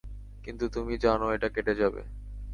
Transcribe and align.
কিন্তু 0.45 0.65
তুমি 0.69 0.93
জানো 0.97 1.25
এটা 1.31 1.47
কেটে 1.49 1.73
যাবে। 1.75 2.01